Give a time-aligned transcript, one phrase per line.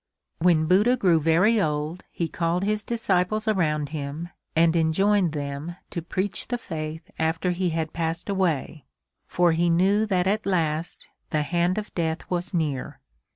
[0.39, 6.01] When Buddha grew very old he called his disciples around him and enjoined them to
[6.01, 8.85] preach the faith after he had passed away
[9.27, 12.99] for he knew that at last the hand of Death was near.